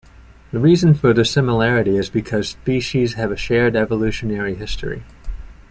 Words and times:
The 0.51 0.57
reason 0.57 0.95
for 0.95 1.13
this 1.13 1.29
similarity 1.29 1.95
is 1.95 2.09
because 2.09 2.49
species 2.49 3.13
have 3.13 3.31
a 3.31 3.37
shared 3.37 3.75
evolutionary 3.75 4.55
history. 4.55 5.03